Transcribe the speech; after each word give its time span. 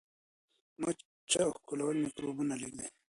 مچه 0.81 1.39
او 1.45 1.51
ښکلول 1.57 1.95
میکروبونه 2.05 2.53
لیږدوي. 2.61 2.89